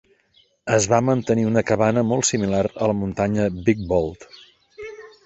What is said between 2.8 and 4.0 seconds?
la muntanya Big